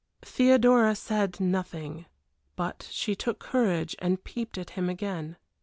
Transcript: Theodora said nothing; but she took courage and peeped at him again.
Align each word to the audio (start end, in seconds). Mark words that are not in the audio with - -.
Theodora 0.23 0.95
said 0.95 1.39
nothing; 1.39 2.07
but 2.55 2.87
she 2.89 3.15
took 3.15 3.37
courage 3.37 3.95
and 3.99 4.23
peeped 4.23 4.57
at 4.57 4.71
him 4.71 4.89
again. 4.89 5.37